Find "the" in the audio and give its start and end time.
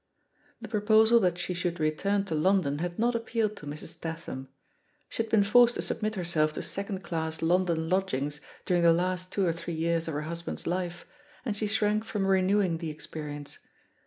0.61-0.67, 8.81-8.93, 12.79-12.89